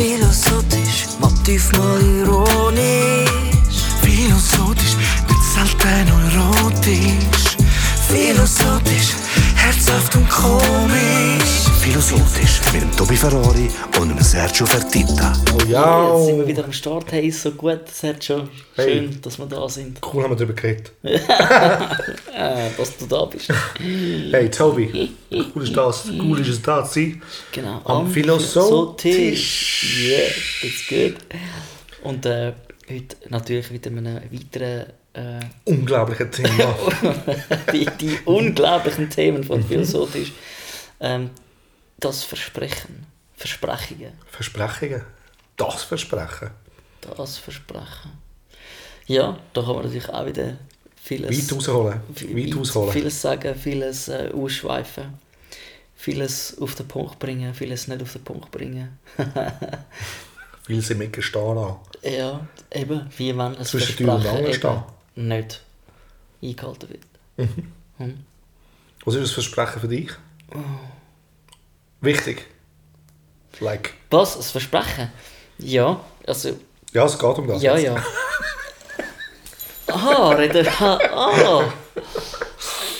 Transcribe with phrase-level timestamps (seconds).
[0.00, 3.28] Philosophisch, Motiv mal ironisch.
[4.00, 4.96] Philosophisch,
[5.28, 7.58] nicht selten erotisch.
[8.08, 9.12] Philosophisch,
[9.56, 11.69] herzhaft und komisch.
[11.80, 13.68] Philosophisch mit dem Tobi Ferrari
[13.98, 15.32] und dem Sergio Fertitta.
[15.54, 17.10] Oh Ja, jetzt sind wir wieder am Start.
[17.10, 18.48] Hey, ist so gut, Sergio.
[18.76, 18.92] Hey.
[19.08, 19.98] Schön, dass wir da sind.
[20.12, 20.92] Cool haben wir darüber geredet.
[22.34, 23.52] Äh, dass du da bist.
[23.78, 25.10] Hey Tobi,
[25.54, 27.22] cool ist das, cool ist es da zu sein.
[27.52, 27.80] Genau.
[27.84, 29.84] Am Philosophisch.
[30.00, 30.30] Yeah,
[30.62, 31.16] that's good.
[32.02, 32.52] Und äh,
[32.90, 34.86] heute natürlich wieder mit einem weiteren...
[35.12, 35.40] Äh,
[35.70, 36.74] Unglaubliches Thema.
[37.72, 39.44] die, die unglaublichen Themen Mhm.
[39.44, 40.32] von Philosophisch.
[41.00, 41.30] Ähm,
[42.00, 43.06] das Versprechen.
[43.36, 44.12] Versprechungen.
[44.30, 45.02] Versprechungen.
[45.56, 46.50] Das Versprechen.
[47.00, 48.12] Das Versprechen.
[49.06, 50.56] Ja, da kann man natürlich auch wieder
[50.96, 51.30] vieles...
[51.30, 52.00] Weit rausholen.
[52.08, 52.92] Weit rausholen.
[52.92, 55.14] Vieles sagen, vieles äh, ausschweifen,
[55.96, 58.98] vieles auf den Punkt bringen, vieles nicht auf den Punkt bringen.
[60.66, 61.76] Viel sind mitgestehen an.
[62.02, 64.84] Ja, eben, wie wenn ein Zwischen Tür und Angel
[65.16, 65.62] nicht
[66.42, 67.50] eingehalten wird.
[67.98, 68.24] Hm.
[69.04, 70.12] Was ist das Versprechen für dich?
[72.00, 72.46] Wichtig.
[73.60, 73.92] Like.
[74.10, 74.36] Was?
[74.36, 75.12] Ein Versprechen?
[75.58, 76.56] Ja, also,
[76.92, 77.62] Ja, es geht um das.
[77.62, 77.84] ja, jetzt.
[77.84, 78.04] ja.
[79.94, 81.64] Aha, reden Ah!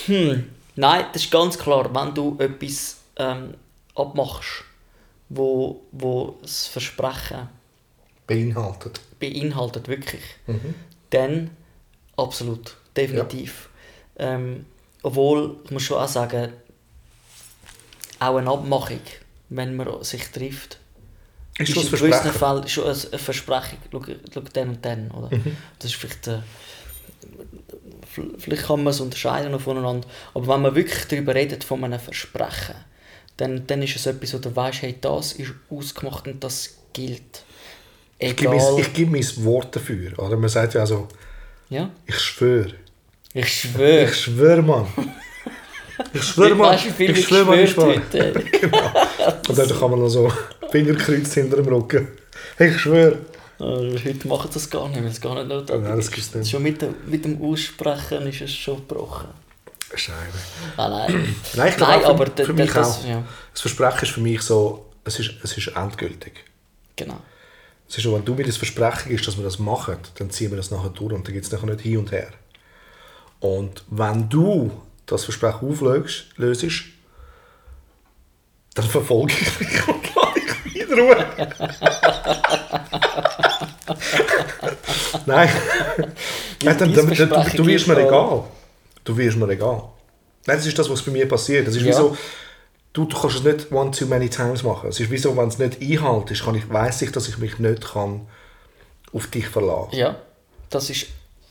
[0.05, 0.49] Hm.
[0.75, 3.53] Nein, das ist ganz klar, wenn du etwas ähm,
[3.95, 4.63] abmachst,
[5.29, 7.49] wo, wo das Versprechen
[8.27, 8.99] Beinhaltet.
[9.19, 10.21] beinhaltet, wirklich,
[11.09, 11.51] dann
[12.17, 13.69] absolut, definitiv.
[14.17, 14.65] Ähm,
[15.03, 16.53] obwohl, ich muss schon auch sagen,
[18.21, 18.99] auch eine Abmachung,
[19.49, 20.77] wenn man sich trifft,
[21.57, 22.31] Ist das in gewissen?
[22.31, 25.35] Fällen schon eine Versprechung, schau, schau den und den, oder?
[25.35, 25.57] Mhm.
[25.79, 26.39] Das ist vielleicht, äh,
[28.37, 32.75] vielleicht kann man es unterscheiden voneinander, aber wenn man wirklich darüber redet, von einem Versprechen,
[33.37, 37.43] dann, dann ist es etwas, wo du weißt, hey, das ist ausgemacht und das gilt.
[38.19, 38.73] Ich gebe, Egal.
[38.73, 40.19] mein, ich gebe mein Wort dafür.
[40.19, 40.37] Oder?
[40.37, 41.07] Man sagt ja so,
[41.69, 41.89] ja?
[42.05, 42.75] ich schwöre.
[43.33, 44.03] Ich schwöre.
[44.03, 44.85] Ich schwöre, Mann.
[46.13, 47.95] Ich schwöre, viel Ich ich schwöre, Mann, ich schwöre.
[48.11, 48.33] heute?
[49.49, 50.31] Und dann kann man noch so
[50.71, 52.07] Finger kreuzt hinter dem Rücken.
[52.59, 53.17] Ich schwöre.
[53.59, 56.35] Äh, heute machen sie das gar nicht, weil es gar nicht notwendig Nein, das ist.
[56.35, 56.49] nicht.
[56.49, 59.27] Schon mit dem, mit dem Aussprechen ist es schon gebrochen.
[59.93, 60.17] Scheibe.
[60.77, 61.35] Ah, nein.
[61.55, 63.07] Nein, ich glaube Nein, für, aber für d- mich das- auch.
[63.07, 63.23] ja.
[63.53, 66.33] Das Versprechen ist für mich so, es ist, es ist endgültig.
[66.95, 67.17] Genau.
[67.89, 70.49] Es ist so, wenn du mir das Versprechen gibst, dass wir das machen, dann ziehen
[70.49, 72.29] wir das nachher durch und dann geht es nachher nicht hin und her.
[73.41, 74.71] Und wenn du
[75.11, 76.65] das Versprechen auflöst, löst,
[78.73, 81.25] dann verfolge ich dich und lasse dich wieder Ruhe.
[85.25, 85.49] Nein.
[86.63, 88.43] Nein dann, dann, dann, du, du wirst mir egal.
[89.03, 89.83] Du wirst mir egal.
[90.45, 91.67] Nein, das ist das, was bei mir passiert.
[91.67, 91.95] Das ist wie Ja.
[91.95, 92.17] so,
[92.93, 94.89] du, du kannst es nicht one too many times machen.
[94.89, 97.59] Es ist wie so, wenn es nicht einhaltest, kann ich, weiss ich, dass ich mich
[97.59, 98.27] nicht kann
[99.13, 100.15] auf dich verlassen Ja,
[100.69, 101.07] das ist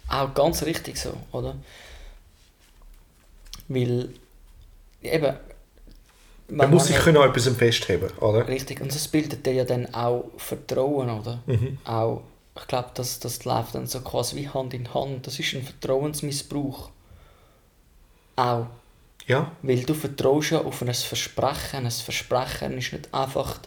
[0.08, 1.54] auch ganz richtig so, oder?
[3.72, 4.08] Weil,
[5.00, 5.36] eben,
[6.48, 8.46] Man muss sich können an etwas festheben, oder?
[8.48, 11.40] Richtig, und das bildet dir ja dann auch Vertrauen, oder?
[11.46, 11.78] Mhm.
[11.84, 12.22] Auch,
[12.56, 15.26] ich glaube, das, das läuft dann so quasi wie Hand in Hand.
[15.28, 16.90] Das ist ein Vertrauensmissbrauch.
[18.36, 18.66] Auch.
[19.26, 21.84] Ja, Weil du vertraust ja auf ein Versprechen.
[21.86, 23.60] Ein Versprechen ist nicht einfach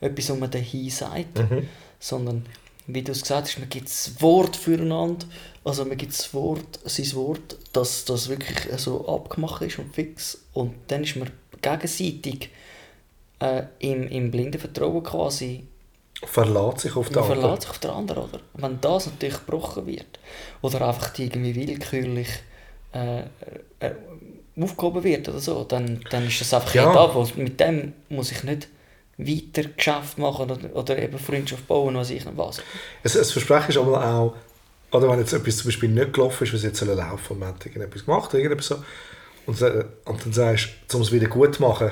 [0.00, 1.68] etwas, was man dahin sagt, Mhm.
[1.98, 2.46] sondern,
[2.86, 5.26] wie du es gesagt hast, man gibt das Wort füreinander.
[5.68, 10.38] Also man gibt das Wort, sein Wort, dass das wirklich so abgemacht ist und fix.
[10.52, 11.30] Und dann ist man
[11.60, 12.50] gegenseitig
[13.40, 15.64] äh, im, im blinden Vertrauen quasi
[16.24, 17.40] verlässt sich auf den anderen.
[17.40, 18.40] verlässt sich auf den anderen, oder?
[18.54, 20.18] Wenn das natürlich gebrochen wird
[20.62, 22.28] oder einfach irgendwie willkürlich
[22.92, 23.92] äh, äh,
[24.60, 26.92] aufgehoben wird oder so, dann, dann ist das einfach Ja.
[26.92, 27.26] da.
[27.36, 28.68] Mit dem muss ich nicht
[29.18, 32.60] weiter Geschäft machen oder, oder eben Freundschaft bauen, was ich nicht was.
[33.02, 34.34] Es, es Versprechen ist aber auch,
[34.90, 37.48] oder wenn jetzt etwas zum Beispiel nicht gelaufen ist, was jetzt soll laufen und man
[37.50, 38.84] hat irgendetwas gemacht oder irgendetwas so,
[39.46, 41.90] und, und dann sagst du, um es wieder gut zu machen,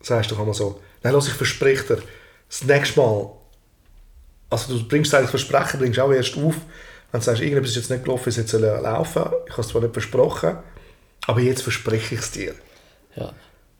[0.00, 2.02] sagst du doch einmal so, nein, los, ich verspreche dir,
[2.48, 3.30] das nächste Mal,
[4.50, 6.54] also du bringst eigentlich Versprechen, bringst auch erst auf,
[7.10, 9.68] wenn du sagst, irgendetwas ist jetzt nicht gelaufen, es jetzt soll laufen, ich habe es
[9.68, 10.58] zwar nicht versprochen,
[11.26, 12.54] aber jetzt verspreche ich es dir.
[13.16, 13.32] Ja.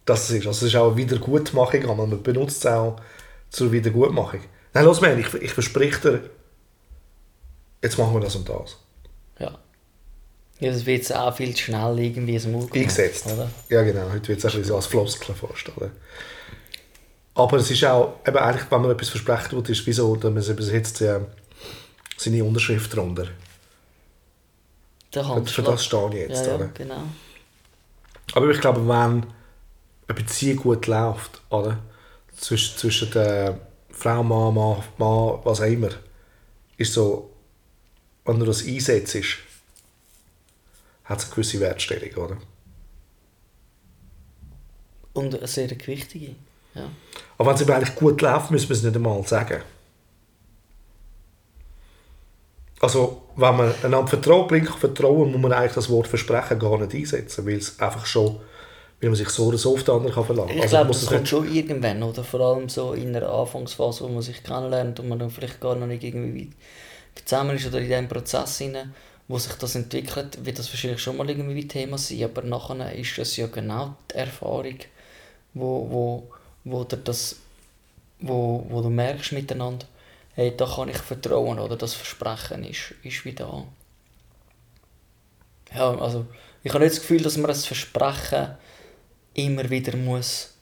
[0.05, 3.01] Das ist, also es ist auch eine Wiedergutmachung, aber man benutzt es auch
[3.51, 4.41] zur Wiedergutmachung.
[4.75, 6.31] Nein, los, man, ich, ich verspreche dir,
[7.83, 8.77] jetzt machen wir das und das.
[9.39, 9.59] ja.
[10.61, 13.27] Ja, das wird jetzt auch viel zu schnell irgendwie ins genommen, Eingesetzt.
[13.27, 13.49] Oder?
[13.69, 14.11] Ja, genau.
[14.11, 15.35] Heute wird es ein bisschen so als Floskel.
[15.77, 15.91] Oder?
[17.37, 20.17] Aber es ist auch, eben eigentlich, wenn man etwas versprechen will, ist es wie so,
[20.17, 21.21] dass man übersetzt äh,
[22.17, 23.29] seine Unterschrift darunter.
[25.15, 26.47] Der Für, das stehe ich jetzt.
[26.47, 26.67] ja, ja, Oder?
[26.75, 27.03] genau.
[28.35, 28.91] Aber ich glaube, wenn
[30.09, 31.79] eine Beziehung gut läuft, oder?
[32.37, 33.61] Zwischen, zwischen den
[33.91, 35.91] Frau, Mann, Mann, Mann, was auch immer,
[36.77, 37.28] ist so,
[38.29, 39.17] wenn du das einsetzt,
[41.05, 42.37] hat es eine gewisse Wertstellung, oder?
[45.15, 46.35] Und eine sehr gewichtige.
[46.75, 46.91] Ja.
[47.39, 49.63] Aber wenn es eben eigentlich gut läuft, müssen wir es nicht einmal sagen.
[52.81, 56.95] Also, wenn man einander vertraut, blinkt Vertrauen, muss man eigentlich das Wort Versprechen gar nicht
[56.95, 58.41] einsetzen, weil es einfach schon,
[59.01, 61.07] weil man sich so oder so auf den anderen kann verlangen Ich also, glaube, das
[61.07, 62.23] kommt schon irgendwann, oder?
[62.23, 65.75] Vor allem so in einer Anfangsphase, wo man sich kennenlernt und man dann vielleicht gar
[65.75, 66.53] noch nicht irgendwie
[67.25, 68.95] zusammen ist oder in diesem Prozess hinein,
[69.29, 73.19] wo sich das entwickelt, wird das wahrscheinlich schon mal irgendwie Thema sein, aber nachher ist
[73.19, 74.79] das ja genau die Erfahrung,
[75.55, 76.31] wo, wo,
[76.65, 77.37] wo, das,
[78.21, 79.87] wo, wo du merkst miteinander,
[80.35, 83.65] hey, da kann ich vertrauen oder das Versprechen ist, ist wie da.
[85.75, 86.27] Ja, also
[86.63, 88.57] ich habe nicht das Gefühl, dass man das Versprechen
[89.35, 90.58] immer wieder muss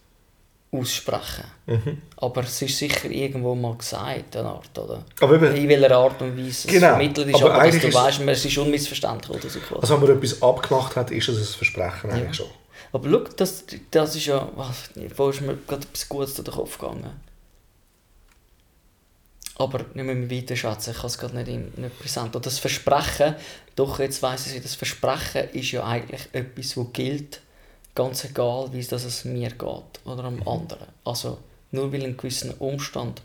[0.78, 2.00] aussprechen Mhm.
[2.18, 5.04] Aber es ist sicher irgendwo mal gesagt, eine Art, oder?
[5.20, 7.92] Aber eben, In welcher Art und Weise es Genau, vermittelt ist, aber aber, dass eigentlich
[7.92, 9.80] du weißt, es ist unmissverständlich oder so quasi.
[9.80, 12.34] also wenn man etwas abgemacht hat, ist es ein Versprechen eigentlich Ja.
[12.34, 12.46] schon.
[12.92, 14.48] Aber schau, das, das ist ja.
[14.54, 17.20] Was, wo ist mir gerade etwas Gutes durch den Kopf gegangen.
[19.58, 22.36] Aber nicht mehr weiter schätzen, ich habe es gerade nicht, in- nicht präsent.
[22.36, 23.34] Und das Versprechen,
[23.74, 27.40] doch jetzt weiss ich es, das Versprechen ist ja eigentlich etwas, das gilt,
[27.96, 30.86] ganz egal, wie es dass es mir geht oder am anderen.
[31.04, 31.38] Also
[31.72, 33.22] nur weil ein gewisser Umstand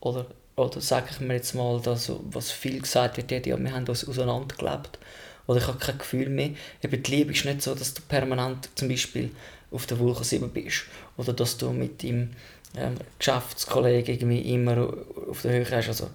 [0.00, 0.26] oder,
[0.56, 4.08] oder sage ich mir jetzt mal, dass, was viel gesagt wird, ja, wir haben uns
[4.08, 4.98] auseinandergelebt
[5.46, 6.50] oder ich habe kein Gefühl mehr.
[6.82, 9.30] Eben die Liebe ist nicht so, dass du permanent zum Beispiel
[9.70, 10.84] auf der Wolke 7 bist
[11.16, 12.30] oder dass du mit deinem
[12.76, 14.92] ähm, Geschäftskollegen irgendwie immer
[15.30, 15.88] auf der Höhe hast.
[15.88, 16.10] Also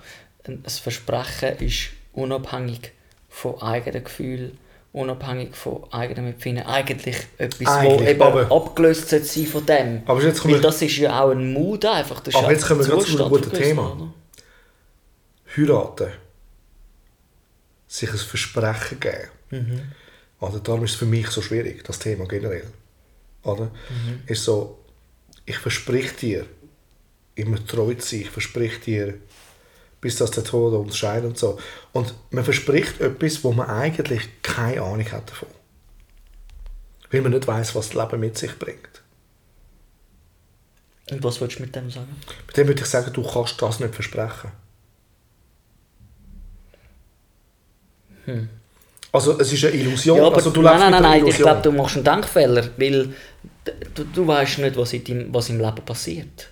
[0.46, 2.92] ein, ein Versprechen ist unabhängig
[3.30, 4.58] von eigenen Gefühlen,
[4.96, 6.64] unabhängig von eigenem Empfinden.
[6.64, 10.02] Eigentlich etwas, Eigentlich, wo eben aber- abgelöst sein von dem.
[10.06, 12.22] Aber jetzt kommen Weil das ist ja auch ein Mut einfach.
[12.22, 13.92] Das Aber jetzt kommen wir gerade zu einem guten Thema.
[13.94, 14.14] oder?
[15.58, 16.12] heiraten,
[17.88, 19.30] sich ein Versprechen geben.
[19.52, 19.82] Mhm.
[20.42, 22.68] Oder darum ist es für mich so schwierig, das Thema generell.
[23.44, 23.66] Oder?
[23.66, 24.22] Mhm.
[24.28, 24.80] Ist so,
[25.46, 26.46] ich versprich dir,
[27.36, 29.16] immer treu zu sein, ich versprich dir,
[30.06, 31.58] bis das der Tod uns scheidet und so.
[31.92, 35.48] Und man verspricht etwas, wo man eigentlich keine Ahnung hat davon.
[37.10, 39.02] Weil man nicht weiß, was das Leben mit sich bringt.
[41.10, 42.16] Und was willst du mit dem sagen?
[42.46, 44.52] Mit dem würde ich sagen, du kannst das nicht versprechen.
[49.12, 50.18] Also es ist eine Illusion.
[50.18, 50.24] Hm.
[50.24, 53.12] Ja, aber also, du nein, nein, nein, nein, ich glaube, du machst einen Denkfehler, weil
[53.96, 56.50] du, du weißt nicht, was, in deinem, was im Leben passiert.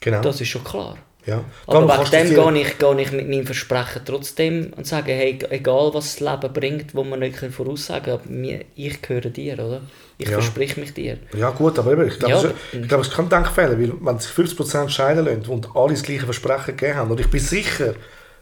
[0.00, 0.20] Genau.
[0.20, 0.98] Das ist schon klar.
[1.26, 1.44] Ja.
[1.66, 4.86] Aber Darum wegen kannst du dem gehe ich, gehe ich mit meinem Versprechen trotzdem und
[4.86, 9.30] sage, hey, egal was das Leben bringt, wo man nicht voraussagen kann, aber ich gehöre
[9.30, 9.80] dir, oder?
[10.18, 10.34] Ich Ja.
[10.34, 11.18] versprich mich dir.
[11.36, 13.92] Ja gut, aber eben, ich glaube, Ja, es, aber- ich glaube, es kein Denkfehler, weil
[14.00, 17.40] wenn sich 50% scheiden lassen und alle das gleiche Versprechen gegeben haben, und ich bin
[17.40, 17.94] sicher,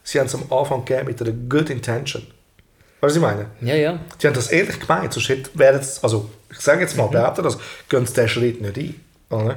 [0.02, 2.22] sie haben es am Anfang gegeben mit einer good intention.
[3.02, 3.46] Weißt du, was ich meine?
[3.62, 3.98] Ja, ja.
[4.20, 7.12] Die haben das ehrlich gemeint, sonst wäre es, also ich sage jetzt mal, Mhm.
[7.12, 8.94] behaupte das, gehen sie diesen Schritt nicht ein.
[9.30, 9.56] Oder?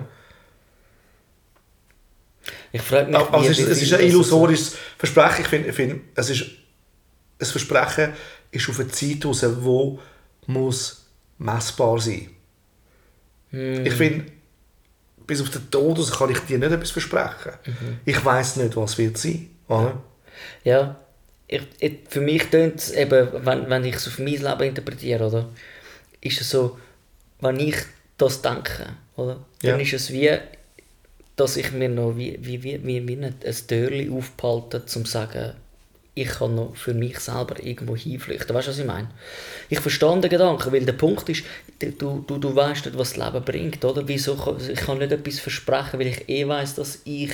[2.74, 5.42] Ich frage mich, Aber es ist, es ist ein illusorisches Versprechen.
[5.44, 6.46] Ich finde, ich finde, es ist
[7.40, 8.14] ein Versprechen
[8.52, 10.00] ist auf eine Zeit raus, wo
[10.46, 11.06] muss
[11.38, 12.30] messbar sein.
[13.50, 13.86] Hm.
[13.86, 14.26] Ich finde,
[15.26, 17.54] bis auf den Tod raus kann ich dir nicht etwas versprechen.
[17.66, 18.00] Mhm.
[18.06, 19.50] Ich weiß nicht, was wird sein.
[19.68, 20.04] Oder?
[20.64, 21.00] Ja,
[21.48, 25.28] ich, ich, für mich tönt es eben, wenn, wenn ich es auf mein Leben interpretiere,
[25.28, 25.50] oder?
[26.22, 26.78] Ist es so,
[27.40, 27.76] wenn ich
[28.18, 29.46] das denke, oder?
[29.62, 29.78] Dann Ja.
[29.78, 30.32] ist es wie,
[31.36, 35.06] dass ich mir noch wie, wie, wie, wie, wie nicht ein Türchen aufbehalte, um zu
[35.06, 35.54] sagen,
[36.16, 38.56] ich kann noch für mich selber irgendwo hinflüchten.
[38.56, 39.10] Weißt du, was ich meine?
[39.70, 41.44] Ich verstehe den Gedanken, weil der Punkt ist,
[41.80, 44.08] du, du, du weißt nicht, was das Leben bringt, oder?
[44.08, 47.32] Wieso, ich kann nicht etwas versprechen, weil ich eh weiß, dass ich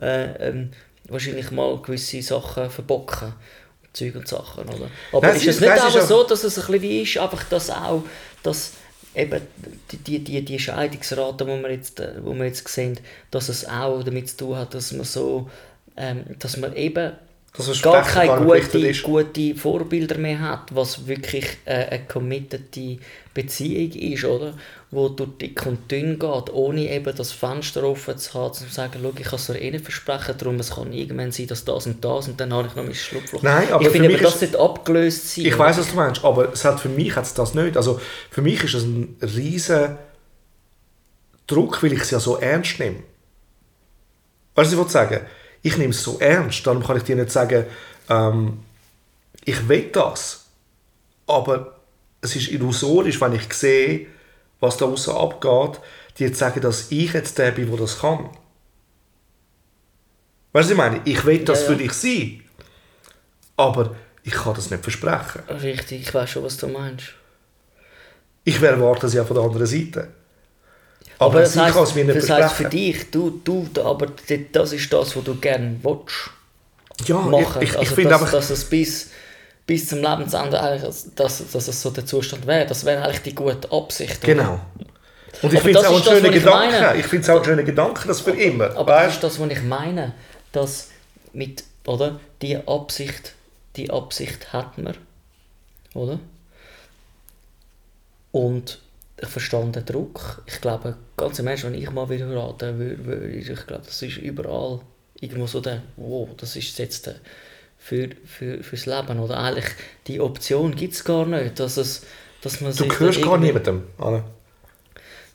[0.00, 0.70] äh, ähm,
[1.08, 3.32] wahrscheinlich mal gewisse Sachen verbocke.
[3.92, 4.88] Zeug und Sachen, oder?
[5.12, 7.70] Aber Nein, ist es nicht aber so, dass es ein bisschen wie ist, einfach dass
[7.70, 8.04] auch,
[8.42, 8.74] dass
[9.14, 9.40] eben
[9.90, 12.98] die, die, die, die Scheidungsrate, die wir, jetzt, wo wir jetzt sehen,
[13.30, 15.50] dass es auch damit zu tun hat, dass man so,
[15.96, 17.12] ähm, dass man eben
[17.56, 22.98] Das Versprechen gar keine gute, gute Vorbilder mehr hat, was wirklich äh, eine committete
[23.34, 24.54] Beziehung ist, oder?
[24.92, 29.00] Wo durch dick und dünn geht, ohne eben das Fenster offen zu haben, zu sagen,
[29.02, 31.86] schau, ich kann es dir eh nicht versprechen, darum es kann irgendwann sein, dass das
[31.86, 33.42] und das und dann habe ich noch mein Schlupfloch.
[33.42, 35.44] Nein, aber ich finde, mich aber das sollte abgelöst sein.
[35.44, 37.76] Ich weiß, was du meinst, aber es hat für mich hat's das nicht.
[37.76, 39.98] Also für mich ist es ein riesen
[41.48, 43.02] Druck, weil ich es ja so ernst nehme.
[44.54, 45.26] Weißt du, was ich will sagen?
[45.62, 47.66] Ich nehme es so ernst, darum kann ich dir nicht sagen,
[48.08, 48.60] ähm,
[49.44, 50.46] ich will das.
[51.26, 51.78] Aber
[52.22, 54.06] es ist illusorisch, wenn ich sehe,
[54.60, 55.80] was da außen abgeht,
[56.18, 58.30] dir zu sagen, dass ich jetzt der bin, der das kann.
[60.52, 61.00] Weißt du, was ich meine?
[61.04, 61.78] Ich will das Ja, für ja.
[61.78, 62.42] dich sein.
[63.56, 65.42] Aber ich kann das nicht versprechen.
[65.48, 67.14] Richtig, ich weiß schon, was du meinst.
[68.44, 70.08] Ich erwarte es ja von der anderen Seite.
[71.20, 71.94] Aber, Aber das sie kann es
[72.30, 74.06] heisst, das für dich, du, du, aber
[74.52, 76.30] das ist das, was du gerne willst.
[77.06, 77.60] ja, machen.
[77.60, 78.32] ich, ich, ich also, finde dass, einfach...
[78.32, 79.10] dass es bis,
[79.66, 82.64] bis zum Lebensende eigentlich, dass, dass es so der Zustand wäre.
[82.64, 84.22] Das wäre eigentlich die gute Absicht.
[84.22, 84.60] Genau.
[85.42, 86.98] Und ich finde es das auch ein das, schöner ich Gedanke.
[86.98, 88.74] Ich finde es auch ein schöner Gedanke, das für immer.
[88.76, 89.14] Aber das weißt?
[89.16, 90.14] ist das, was ich meine.
[90.52, 90.88] Dass
[91.34, 92.18] mit, oder?
[92.40, 93.34] Die Absicht,
[93.76, 94.96] die Absicht hat man.
[95.92, 96.18] Oder?
[98.32, 98.78] Und
[99.22, 100.42] ich verstehe den Druck.
[100.46, 103.82] Ich glaube, ganz im Ernst, wenn ich mal wieder heiraten würde, würde ich, ich glaube,
[103.84, 104.80] das ist überall
[105.20, 107.16] irgendwo so der, wow, das ist jetzt der,
[107.76, 109.20] für, für, fürs Leben.
[109.20, 109.66] Oder eigentlich,
[110.06, 112.02] die Option gibt es gar nicht, dass, es,
[112.42, 113.82] dass man Du sich hörst dann gar niemandem.
[113.98, 114.24] Anne.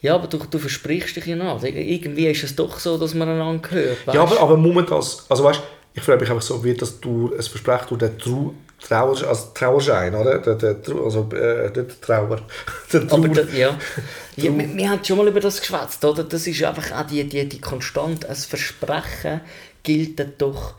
[0.01, 1.62] Ja, aber du, du versprichst dich ja nach.
[1.63, 3.98] Irgendwie ist es doch so, dass man einander hört.
[4.08, 4.39] Ja, weisst?
[4.39, 5.25] aber, aber das...
[5.30, 5.62] Also weißt,
[5.94, 9.51] ich frage mich einfach so, wird das du es versprechen durch den Trau, Trauer, also
[9.53, 10.39] Trauerschein, oder?
[10.39, 12.41] Der, der, also äh, nicht der Trauer.
[12.94, 13.29] Der Aber Trauer.
[13.29, 13.77] das, ja.
[14.36, 16.24] ja wir, wir haben schon mal über das geschwätzt, oder?
[16.24, 18.29] Das ist einfach auch die, die, die Konstante.
[18.29, 19.41] Ein Versprechen
[19.84, 20.75] gilt doch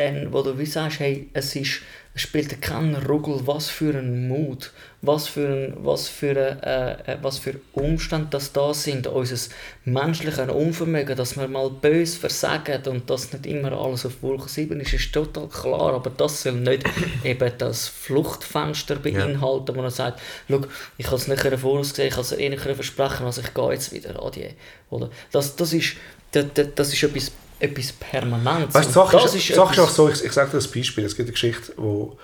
[0.00, 1.82] dann, wo du wie sagst, hey, es ist,
[2.14, 7.12] es spielt keinen Ruggel, was für ein Mut, was für ein, was für ein, äh,
[7.12, 9.36] äh, was für Umstände das da sind, unser
[9.84, 14.80] menschliches Unvermögen, dass wir mal bös versagen und dass nicht immer alles auf Wolke 7
[14.80, 16.84] ist, ist total klar, aber das soll nicht
[17.24, 20.62] eben das Fluchtfenster beinhalten, wo er sagt, schau,
[20.96, 23.92] ich kann es nicht voraussehen, ich kann es eh nicht versprechen, also ich gehe jetzt
[23.92, 24.48] wieder, adieu.
[24.88, 25.10] Oder?
[25.30, 25.96] Das, das ist,
[26.32, 28.74] das, das ist etwas, etwas Permanentes.
[28.74, 31.04] Weißt die Sache das ist, Sache ist auch so, ich, ich sage dir ein Beispiel,
[31.04, 32.18] es gibt eine Geschichte, wo,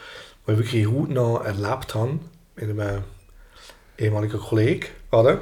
[0.44, 2.18] wo ich wirklich hautnah erlebt habe,
[2.56, 3.04] mit einem
[3.98, 5.40] ehemaligen Kollegen, oder?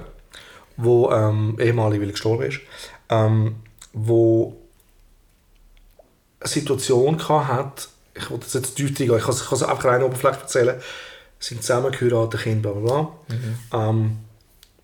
[0.76, 2.60] wo ähm, ehemalig, weil er gestorben ist,
[3.08, 3.56] ähm,
[3.92, 4.56] wo
[6.40, 9.62] eine Situation gehabt hat, ich will das jetzt deutlich, ich kann es ich kann es
[9.62, 10.80] einfach rein Oberfläche erzählen,
[11.38, 13.02] sind zusammengeheiratet, Kinder, bla bla
[13.70, 13.88] bla.
[13.88, 14.18] Ähm,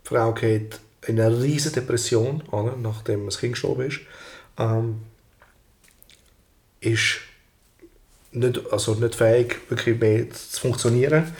[0.05, 4.00] die Frau geht in eine riesige Depression, oder, nachdem das Kind gestorben ist.
[4.61, 5.00] Ähm,
[6.81, 7.21] ist
[8.33, 11.33] nicht, also nicht fähig, wirklich mehr zu funktionieren.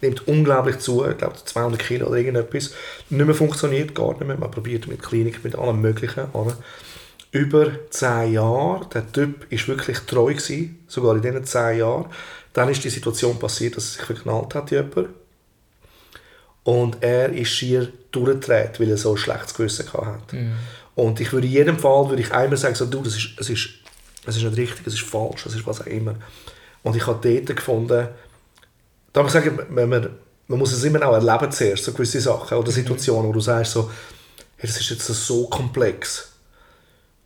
[0.00, 2.74] Nimmt unglaublich zu, ich glaube 200 Kilo oder irgendetwas.
[3.08, 4.36] Nicht mehr funktioniert, gar nicht mehr.
[4.36, 6.26] Man probiert mit Klinik, mit allem Möglichen.
[6.32, 6.56] Oder?
[7.32, 12.06] Über 10 Jahre, der Typ war wirklich treu, gewesen, sogar in diesen 10 Jahren.
[12.52, 15.08] Dann ist die Situation passiert, dass er sich verknallt hat, jemand.
[16.62, 20.36] Und er ist schier durchgedreht, weil er so ein schlechtes Gewissen hatte.
[20.96, 23.50] Und ich würde in jedem Fall würde ich einmal sagen, so, du, das ist, es,
[23.50, 23.68] ist,
[24.26, 26.14] es ist nicht richtig, es ist falsch, es ist was auch immer.
[26.82, 28.08] Und ich habe dort gefunden,
[29.12, 32.56] da muss ich sagen, man, man, muss es immer auch erleben zuerst, so gewisse Sachen
[32.56, 33.90] oder Situationen, wo du sagst, so,
[34.56, 36.32] hey, das ist jetzt so komplex.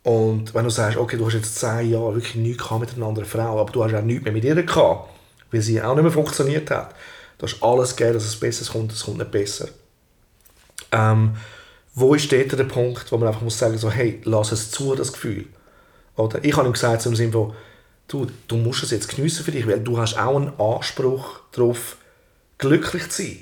[0.02, 3.06] Und wenn du sagst, okay, du hast jetzt zehn Jahre wirklich nichts gehabt mit einer
[3.06, 5.10] anderen Frau, aber du hast auch nichts mehr mit ihr gehabt,
[5.52, 6.92] weil sie auch nicht mehr funktioniert hat.
[7.38, 9.68] Du hast alles gegeben, dass es besser kommt, es kommt nicht besser.
[10.90, 11.36] Ähm,
[12.00, 14.94] wo ist dort der Punkt, wo man einfach muss sagen, so, hey, lass es zu,
[14.94, 15.46] das Gefühl.
[16.16, 17.54] Oder ich habe ihm gesagt, so im Sinne von,
[18.08, 21.96] du, du musst es jetzt geniessen für dich, weil du hast auch einen Anspruch darauf,
[22.58, 23.38] glücklich zu sein.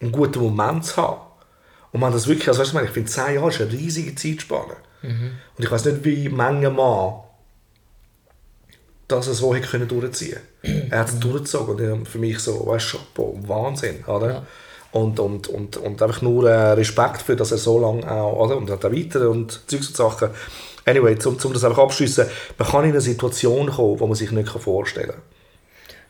[0.00, 1.20] Einen guten Moment zu haben.
[1.92, 4.76] Und man das wirklich, also weißt du, ich finde, zehn Jahre ist eine riesige Zeitspanne.
[5.56, 7.20] Und ich weiß nicht, wie Menge Mann
[9.08, 13.38] das so hätte können durchziehen Er hat es durchgezogen und für mich so, weißt du,
[13.46, 14.28] Wahnsinn, oder?
[14.28, 14.46] Ja.
[14.96, 18.56] Und, und, und, und einfach nur äh, Respekt für, dass er so lange auch, oder?
[18.56, 20.30] Und auch weiter und Zeugs und Sachen.
[20.86, 22.26] Anyway, um, um das einfach abschließen,
[22.56, 25.10] man kann in eine Situation kommen, wo man sich nicht vorstellen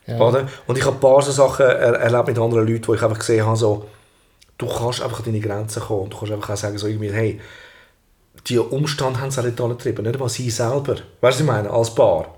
[0.05, 0.19] kann.
[0.19, 0.25] Ja.
[0.25, 0.49] Oder?
[0.69, 3.19] Und ich habe ein paar so Sachen er erlebt mit anderen Leuten, wo ich einfach
[3.19, 3.87] gesehen habe, so,
[4.57, 6.02] du kannst einfach an deine Grenzen kommen.
[6.02, 7.40] Und du kannst einfach auch sagen, so irgendwie, hey,
[8.47, 10.95] die Umstände haben auch nicht alle getrieben, nicht einmal sie selber.
[10.95, 11.71] Weißt du, was ich meine?
[11.71, 12.37] Als Paar.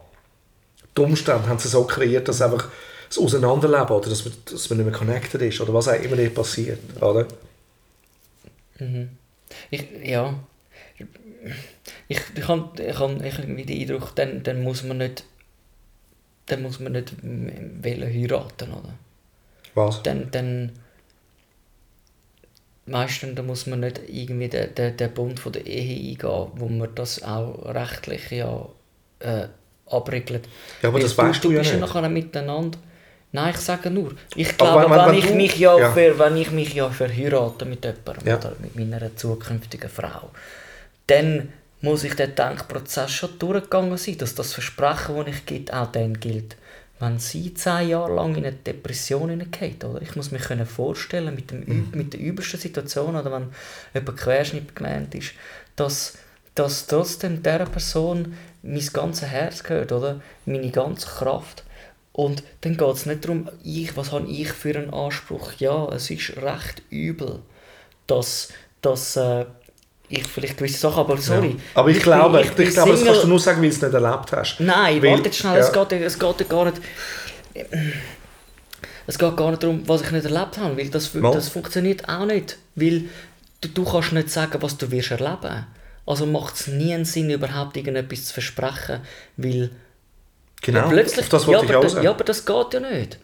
[0.97, 2.69] Die Umstände haben sie so kreiert, dass einfach
[3.09, 6.17] das Auseinanderleben oder dass man, dass man nicht mehr connected ist oder was auch immer
[6.17, 6.79] nicht passiert.
[7.01, 7.27] Oder?
[9.71, 10.35] Ich, ja.
[12.09, 15.25] Ich, ich habe ich hab, ich hab den Eindruck, dann, dann muss man nicht
[16.49, 18.95] dann muss man nicht wollen heiraten, oder?
[19.75, 20.03] Was?
[20.03, 20.73] Dann, dann
[22.87, 26.69] meistens dann muss man nicht irgendwie den, den, den Bund von der Ehe eingehen, wo
[26.69, 28.69] man das auch rechtlich ja
[29.21, 29.49] äh,
[29.87, 30.49] abregelt.
[30.83, 31.81] Ja, aber Weil das weißt du ja bist nicht.
[31.81, 32.79] nachher miteinander.
[33.33, 35.93] Nein, ich sage nur, ich glaube, wenn- wenn- wenn, ich du- mich ja, ja.
[35.93, 38.37] Für, wenn ich mich ja verheirate mit jemandem Ja.
[38.39, 40.31] oder mit meiner zukünftigen Frau,
[41.09, 45.93] dann muss ich den Denkprozess schon durchgegangen sein, dass das Versprechen, das ich gebe, auch
[45.93, 46.57] dann gilt.
[47.01, 50.03] Wenn sie zehn Jahre lang in eine Depression hineingeht, oder?
[50.03, 53.51] Ich muss mich können vorstellen, mit, dem, Üb- mit der übelsten Situation, oder wenn
[53.95, 55.33] jemand querschnittgelähmt ist,
[55.77, 56.15] dass,
[56.57, 60.21] dass trotzdem dieser Person mein ganzes Herz gehört, oder?
[60.45, 61.63] Meine ganze Kraft.
[62.19, 65.53] Und dann geht es nicht darum, ich, was habe ich für einen Anspruch.
[65.59, 67.39] Ja, es ist recht übel,
[68.09, 68.49] dass,
[68.83, 69.45] dass äh,
[70.09, 71.51] ich vielleicht gewisse Sachen, aber sorry.
[71.51, 71.55] Ja.
[71.75, 73.77] Aber ich, bin- glaube, ich, bin ich glaube, das kannst du nur sagen, weil du
[73.77, 74.59] es nicht erlebt hast.
[74.59, 75.61] Nein, Weil- warte jetzt schnell, ja.
[75.61, 76.81] es, geht, es geht gar nicht...
[79.07, 81.33] Es geht gar nicht darum, was ich nicht erlebt habe, weil das, Mal.
[81.33, 82.59] das funktioniert auch nicht.
[82.75, 83.05] Weil
[83.61, 85.67] du, du kannst nicht sagen, was du wirst erleben.
[86.05, 89.03] Also macht es nie einen Sinn, überhaupt irgendetwas zu versprechen,
[89.37, 89.71] weil
[90.63, 91.29] Genau, plötzlich...
[91.29, 92.05] das ja, wollte ich aber, auch sagen.
[92.05, 93.19] ja, aber das geht ja nicht.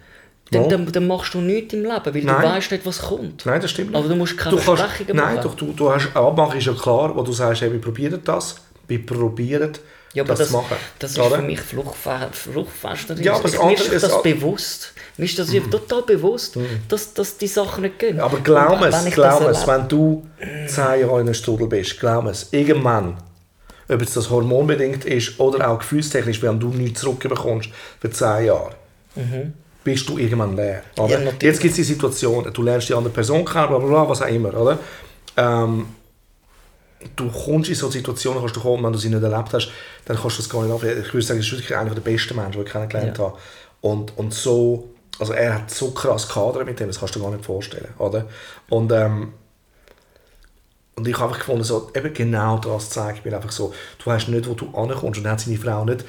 [0.50, 2.42] Dann, dann, dann machst du nichts im Leben, weil Nein.
[2.42, 3.44] du weißt nicht, was kommt.
[3.46, 3.98] Nein, das stimmt nicht.
[3.98, 5.48] Aber du musst keine Du kannst- Versprechungen Nein, machen.
[5.48, 8.56] doch, du, du hast, Abmachen ist ja klar, wo du sagst, hey, wir probieren das,
[8.86, 9.72] wir probieren
[10.12, 10.76] Ja, aber das, das, zu machen.
[10.98, 11.36] das ist Oder?
[11.36, 13.16] für mich Fluchtfe Fluchtfester.
[13.20, 14.92] Ja, aber das mir andere ist ist- das bewusst.
[15.16, 18.20] Mir ist das total bewusst, dass, dass die Sachen nicht gehen.
[18.20, 20.26] Aber glaub es, glaub es, wenn du
[20.68, 23.16] zehn Jahre in einem Strudel bist, glaub es, irgendwann,
[23.88, 28.70] ob jetzt das hormonbedingt ist oder auch gefühlstechnisch, wenn du nichts zurückbekommst für zehn Jahre,
[29.84, 30.82] bist du irgendwann leer.
[30.98, 31.08] Mhm.
[31.08, 31.18] Ja.
[31.40, 34.22] Jetzt gibt es die Situation, du lernst die andere Person kennen, bla bla bla, was
[34.22, 34.54] auch immer.
[34.54, 34.78] Oder?
[35.36, 35.86] Ähm,
[37.16, 39.70] du kommst in so Situationen, kannst du kommen, wenn du sie nicht erlebt hast,
[40.06, 41.04] dann kannst du das gar nicht nachvollziehen.
[41.06, 43.24] Ich würde sagen, das ist wirklich einer der besten Menschen, die ich kennengelernt Ja.
[43.24, 43.38] habe.
[43.82, 44.88] Und, und so,
[45.18, 47.92] also er hat so krass Kader mit dem, das kannst du dir gar nicht vorstellen.
[47.98, 48.26] Oder?
[48.70, 49.34] Und, ähm,
[50.96, 54.28] und ich habe einfach gefunden, so, eben genau das zeigt mir einfach so, du weißt
[54.28, 55.18] nicht, wo du ankommst.
[55.18, 56.04] Und dann hat seine Frau nicht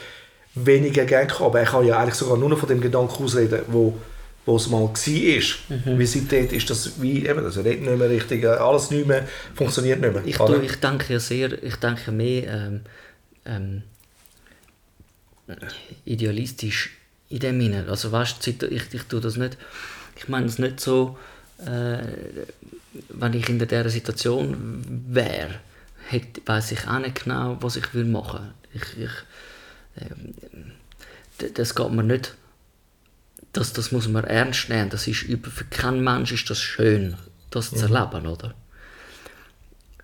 [0.53, 3.61] weniger gern gehabt, aber er kann ja eigentlich sogar nur noch von dem Gedanken ausreden,
[3.67, 3.97] wo,
[4.45, 4.89] wo es mal war.
[4.93, 5.99] Mhm.
[5.99, 9.27] Wie seitdem ist das wie, eben, das redet nicht mehr richtig, äh, alles nicht mehr,
[9.55, 10.23] funktioniert nicht mehr.
[10.25, 12.81] Ich, tue, ich denke ja sehr, ich denke mehr ähm,
[13.45, 13.83] ähm,
[16.05, 16.95] idealistisch
[17.29, 17.85] in dem Sinne.
[17.89, 19.57] Also weißt, du, ich, ich tue das nicht,
[20.15, 21.17] ich meine es nicht so,
[21.59, 22.45] äh,
[23.09, 25.55] wenn ich in dieser Situation wäre,
[26.07, 28.53] hätte, weiß ich auch nicht genau, was ich will machen.
[29.97, 30.33] Ähm,
[31.41, 32.35] d- das geht mir nicht
[33.53, 34.89] das, das muss man ernst nehmen.
[34.89, 37.15] Das ist über, für keinen Mensch ist das schön,
[37.51, 38.53] das zu erleben, oder?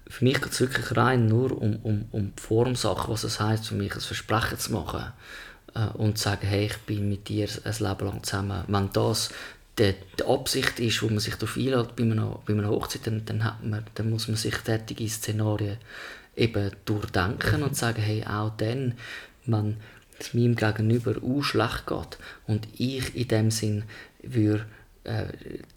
[0.08, 3.68] Für mich geht es wirklich rein nur um, um, um die Formsache, was es heisst,
[3.68, 5.12] für mich ein Versprechen zu machen
[5.74, 8.64] äh, und zu sagen, hey, ich bin mit dir ein Leben lang zusammen.
[8.68, 9.30] Wenn das
[9.82, 13.26] die, die Absicht ist, wo man sich darauf einlädt bei einer, bei einer Hochzeit, dann,
[13.26, 15.78] dann, hat man, dann muss man sich tätige Szenarien
[16.36, 18.94] eben durchdenken und sagen, hey, auch dann,
[19.46, 19.78] wenn
[20.20, 22.18] es meinem Gegenüber auch schlecht geht
[22.48, 23.84] und ich in dem Sinn
[24.22, 24.66] würde
[25.04, 25.26] äh,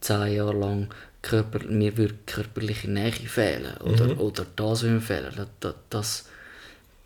[0.01, 0.89] zehn Jahre lang
[1.23, 6.27] Körper, mir würde körperliche Nähe fehlen oder, oder das würde mir fehlen, dass,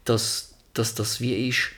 [0.05, 1.71] dass, dass, das wie ist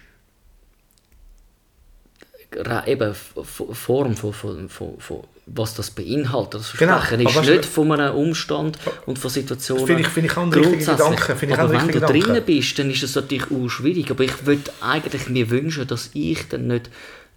[2.86, 6.54] eben Form von, von, von, von was das beinhaltet.
[6.60, 9.86] Das Genau, Versprechen aber ist nicht von einem Umstand und von Situationen.
[9.86, 10.86] Finde ich- finde ich grundsätzlich.
[10.86, 14.10] Gedanken, finde ich aber wenn du drinnen bist, dann ist es natürlich auch schwierig.
[14.10, 16.90] Aber ich würde eigentlich mir wünschen, dass ich dann nicht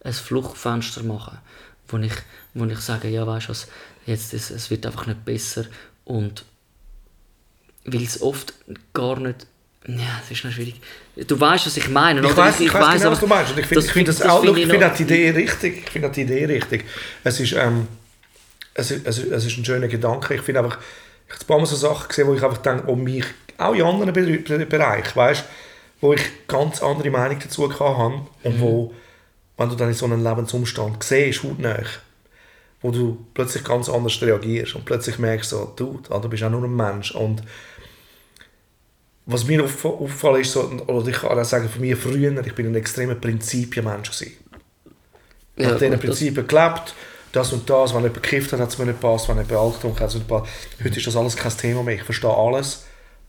[0.03, 1.39] ein Fluchtfenster mache,
[1.87, 2.11] wo ich,
[2.53, 3.67] wo ich sage, ja weißt du was,
[4.05, 5.65] jetzt es, es wird einfach nicht besser
[6.05, 6.43] und
[7.85, 8.53] weil es oft
[8.93, 9.47] gar nicht
[9.87, 10.79] ja, es ist noch schwierig.
[11.27, 13.51] Du weißt, was ich meine, Ich weiß, ich, weiß genau, aber was du meinst.
[13.51, 15.83] Und ich finde ich find das, auch, finde ich finde auch die Idee richtig.
[15.85, 16.85] Ich finde auch die Idee richtig.
[17.23, 17.87] Es ist, ähm,
[18.73, 20.35] es ist, es ist, es ist ein schöner Gedanke.
[20.35, 20.77] Ich finde einfach,
[21.27, 23.25] ich habe ein paar Mal so Sachen gesehen, wo ich einfach denke, um mich,
[23.57, 25.43] auch in anderen Be Be Bereichen, weißt,
[25.99, 28.93] wo ich ganz andere Meinung dazu habe und wo,
[29.57, 31.83] wenn du dann in so einem Lebensumstand siehst, hautnah,
[32.81, 36.63] wo du plötzlich ganz anders reagierst und plötzlich merkst so, du, du bist auch nur
[36.63, 37.41] ein Mensch und
[39.25, 42.53] was mir auff- auffallen ist, so, oder ich kann auch sagen, für mich früher, ich
[42.55, 44.33] bin ein extremer Prinzipienmensch gewesen.
[45.55, 46.93] Ich Ja, habe diesen das- Prinzipien gelebt,
[47.31, 49.91] das und das, wenn jemand gekifft hat, hat es mir nicht gepasst, wenn jemand Alkohol
[49.91, 50.51] hat, hat es mir nicht gepasst.
[50.83, 52.85] Heute ist das alles kein Thema mehr, ich verstehe alles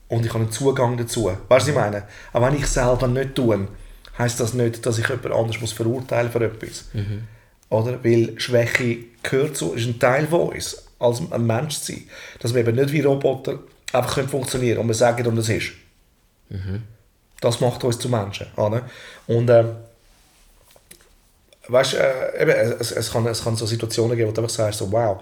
[0.07, 1.25] und ich habe einen Zugang dazu.
[1.25, 2.03] Weißt du, was ich meine?
[2.33, 3.67] Auch wenn ich selber nicht tue,
[4.17, 6.85] heisst das nicht, dass ich jemand anderes muss verurteilen für etwas.
[7.69, 8.03] Oder?
[8.03, 12.03] Weil Schwäche gehört zu, ist ein Teil von uns, als ein Mensch zu sein.
[12.39, 13.59] Dass wir eben nicht wie Roboter
[13.91, 15.71] einfach können funktionieren und wir sagen, und es ist.
[17.41, 18.47] Das macht uns zu Menschen.
[18.55, 18.83] Oder?
[19.27, 19.75] Und ähm,
[21.67, 24.79] weißt, äh, eben, es, es, kann, es kann so Situationen geben, wo du einfach sagst,
[24.79, 25.21] so, wow,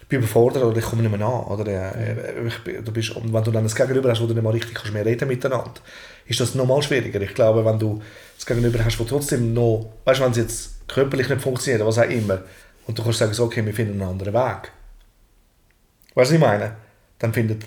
[0.00, 1.44] ich bin überfordert oder ich komme nicht mehr an.
[1.44, 4.42] Oder, äh, bin- du bist, und wenn du dann das Gegenüber hast, wo du nicht
[4.42, 5.74] mal richtig kannst mehr reden miteinander,
[6.26, 7.20] ist das nochmal schwieriger.
[7.20, 8.00] Ich glaube, wenn du
[8.36, 11.98] das Gegenüber hast, wo trotzdem noch, weißt du, wenn es jetzt körperlich nicht funktioniert, was
[11.98, 12.40] auch immer,
[12.86, 14.70] und du kannst sagen, so, okay, wir finden einen anderen Weg.
[16.14, 16.76] Weißt du, was ich meine?
[17.18, 17.64] Dann findet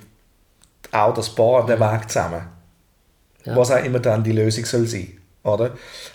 [0.92, 2.42] auch das Paar den Weg zusammen.
[3.46, 3.56] Ja.
[3.56, 5.18] Was auch immer dann die Lösung soll sein.
[5.44, 5.72] Oder?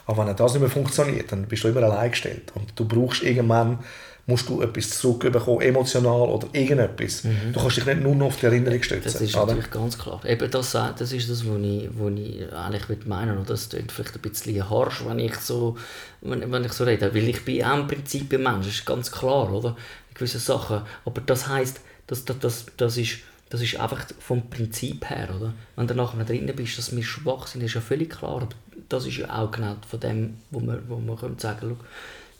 [0.06, 2.52] Aber wenn das nicht mehr funktioniert, dann bist du immer allein gestellt.
[2.54, 3.78] Und du brauchst irgendwann
[4.26, 7.22] musst du etwas zurückbekommen, emotional oder irgendetwas.
[7.22, 9.08] Du kannst dich nicht nur noch auf die Erinnerung stützen.
[9.08, 9.12] Mhm.
[9.12, 9.46] Das ist oder?
[9.46, 10.24] natürlich ganz klar.
[10.24, 13.68] Eben das, äh, das ist das, was ich, was ich eigentlich würde meinen oder Das
[13.68, 15.76] klingt vielleicht ein bisschen harsch, wenn ich so,
[16.22, 17.14] wenn, wenn ich so rede.
[17.14, 19.76] Weil ich bin auch im Prinzip ein Mensch, das ist ganz klar, oder?
[20.08, 20.82] In gewissen Sachen.
[21.04, 25.54] Aber das heisst, das, das, das, das, ist, das ist einfach vom Prinzip her, oder?
[25.76, 28.42] Wenn du nachher drin bist, dass wir schwach sind, ist ja völlig klar.
[28.42, 28.48] Aber
[28.88, 31.78] das ist ja auch genau von dem, wo wir, wo wir können sagen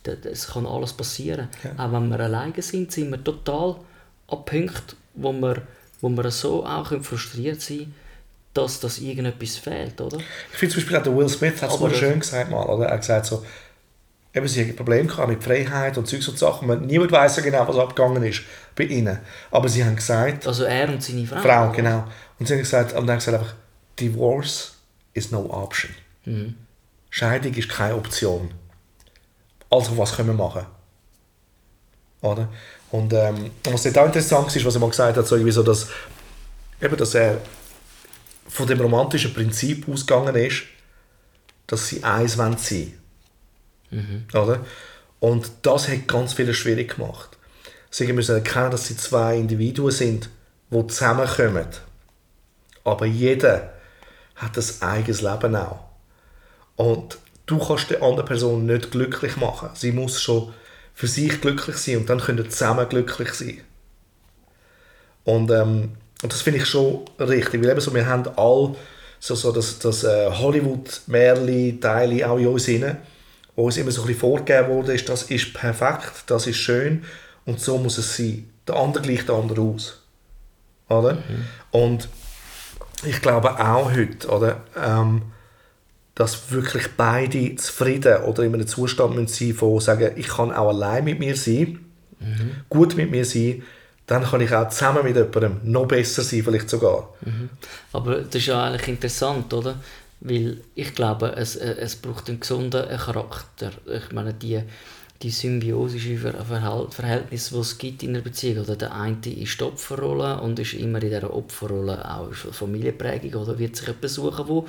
[0.02, 1.48] können, es kann alles passieren.
[1.76, 3.76] Auch wenn wir alleine sind, sind wir total
[4.28, 5.62] an Punkten, wo wir,
[6.00, 7.94] wo wir so auch frustriert sein können,
[8.54, 10.18] dass das irgendetwas fehlt, oder?
[10.52, 12.86] Ich finde zum Beispiel auch der Will Smith hat es mal schön gesagt mal, oder?
[12.86, 13.44] Er hat gesagt so,
[14.36, 16.68] eben sie haben ein Problem gehabt mit Freiheit und Zeugs und Sachen.
[16.68, 18.42] Man, niemand weiß ja genau, was abgegangen ist
[18.74, 19.18] bei ihnen.
[19.50, 21.40] Aber sie haben gesagt, Also er und seine Frau.
[21.40, 22.04] Frau, genau.
[22.38, 23.54] Und sie haben gesagt, und dann gesagt einfach,
[23.98, 24.74] Divorce
[25.14, 25.92] is no option.
[26.26, 26.54] Mhm.
[27.08, 28.50] Scheidung ist keine Option.
[29.70, 30.66] Also was können wir machen?
[32.20, 32.48] Oder?
[32.90, 35.62] Und ähm, was dort auch interessant ist, was er mal gesagt hat, so irgendwie so,
[35.62, 35.88] dass,
[36.80, 37.40] eben, dass er
[38.48, 40.64] von dem romantischen Prinzip ausgegangen ist,
[41.66, 42.58] dass sie eins wollen
[43.90, 44.64] sein Oder?
[45.20, 47.36] Und das hat ganz viele schwierig gemacht.
[47.90, 50.28] Sie müssen erkennen, dass sie zwei Individuen sind,
[50.70, 51.66] die zusammenkommen.
[52.84, 53.72] Aber jeder
[54.34, 55.80] hat ein eigenes Leben auch.
[56.76, 59.70] Und du kannst die andere Person nicht glücklich machen.
[59.74, 60.52] Sie muss schon
[60.94, 63.60] für sich glücklich sein und dann können sie zusammen glücklich sein.
[65.24, 68.74] Und, ähm, das finde ich schon richtig, weil eben so, wir haben all
[69.20, 72.96] so, so das, das äh, Hollywood-Märchen-Teile auch in uns drin,
[73.56, 77.04] wo uns immer so ein bisschen vorgegeben wurde, ist, das ist perfekt, das ist schön
[77.46, 78.48] und so muss es sein.
[78.68, 80.02] Der andere gleicht der andere aus.
[80.88, 81.18] Oder?
[81.70, 82.08] Und
[83.04, 85.22] ich glaube auch heute, oder, ähm,
[86.14, 90.68] dass wirklich beide zufrieden oder in einem Zustand müssen sein von sagen, ich kann auch
[90.68, 91.80] allein mit mir sein,
[92.70, 93.62] gut mit mir sein,
[94.06, 97.12] dann kann ich auch zusammen mit jemandem noch besser sein, vielleicht sogar.
[97.92, 99.76] Aber das ist ja eigentlich interessant, oder?
[100.20, 103.70] Weil ich glaube, es, äh, es braucht einen gesunden Charakter.
[103.86, 104.62] Ich meine, die,
[105.22, 108.64] die symbiosische Verhältnis, die es gibt in einer Beziehung.
[108.64, 113.42] Oder der eine ist die Opferrolle und ist immer in dieser Opferrolle auch Familienprägung.
[113.42, 114.66] Oder wird sich jemand suchen, wo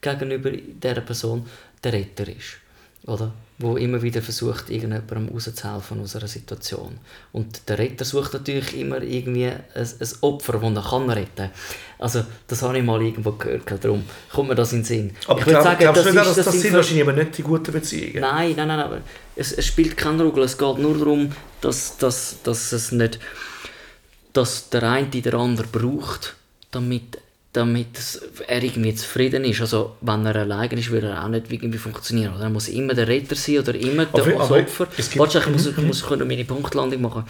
[0.00, 1.46] gegenüber dieser Person
[1.82, 2.58] der Retter ist.
[3.06, 3.32] Oder?
[3.60, 6.98] Wo immer wieder versucht, irgendjemandem rauszuhelfen aus einer Situation.
[7.32, 11.50] Und der Retter sucht natürlich immer irgendwie ein, ein Opfer, das er kann retten kann.
[11.98, 15.16] Also, das habe ich mal irgendwo gehört, darum kommt mir das in den Sinn.
[15.26, 17.42] Aber Ich ich würde glaub, glaubst du nicht, dass das, sind wahrscheinlich aber nicht die
[17.42, 18.20] guten Beziehungen?
[18.20, 19.00] Nein, nein, nein, aber
[19.34, 20.44] es, es spielt keine Rolle.
[20.44, 23.18] Es geht nur darum, dass, dass, dass es nicht,
[24.32, 26.36] dass der eine den anderen braucht,
[26.70, 27.18] damit,
[27.52, 27.86] damit
[28.46, 29.60] er irgendwie zufrieden ist.
[29.60, 32.34] Also wenn er alleine ist, würde er auch nicht irgendwie funktionieren.
[32.34, 32.44] Oder?
[32.44, 34.86] Er muss immer der Retter sein oder immer der Aber- aber Opfer.
[35.16, 37.24] Warte, ich muss, ich muss meine Punktlandung machen.